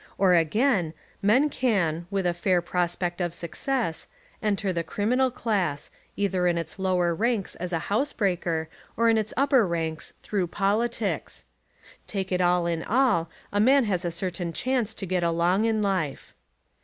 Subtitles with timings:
[0.17, 4.07] Or again, men can, with a fair prospect of success,
[4.41, 8.67] enter the criminal class, either in its lower ranks as a house breaker,
[8.97, 11.45] or in its upper ranks, through politics.
[12.07, 15.83] Take it all in all a man has a certain chance to get along in
[15.83, 16.33] life.